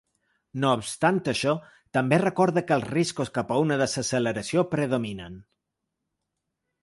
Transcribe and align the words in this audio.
No 0.61 0.69
obstant 0.77 1.19
això, 1.33 1.51
també 1.97 2.19
recorda 2.23 2.63
que 2.71 2.77
els 2.79 2.89
riscos 2.93 3.31
cap 3.35 3.53
a 3.55 3.59
una 3.65 3.77
desacceleració 3.83 4.63
predominen. 4.75 5.37